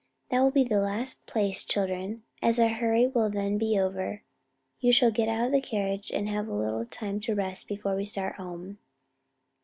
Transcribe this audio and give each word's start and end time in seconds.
That 0.31 0.39
will 0.41 0.49
be 0.49 0.63
the 0.63 0.79
last 0.81 1.27
place, 1.27 1.63
children, 1.63 2.23
and 2.41 2.49
as 2.49 2.57
our 2.57 2.69
hurry 2.69 3.05
will 3.05 3.29
then 3.29 3.59
be 3.59 3.77
over, 3.77 4.23
you 4.79 4.91
shall 4.91 5.11
get 5.11 5.29
out 5.29 5.45
of 5.45 5.51
the 5.51 5.61
carriage 5.61 6.09
and 6.11 6.27
have 6.27 6.47
a 6.47 6.55
little 6.55 6.87
time 6.87 7.19
to 7.19 7.35
rest 7.35 7.67
before 7.67 7.95
we 7.95 8.05
start 8.05 8.37
for 8.37 8.41
home." 8.41 8.79